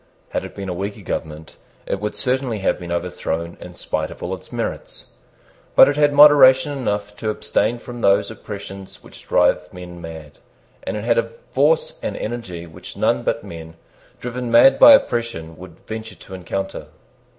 [0.29, 4.23] Had it been a weaker government, it would certainly have been overthrown in spite of
[4.23, 5.11] all its merits.
[5.75, 10.39] But it had moderation enough to abstain from those oppressions which drive men mad;
[10.81, 13.75] and it had a force and energy which none but men
[14.19, 16.87] driven mad by oppression would venture to encounter.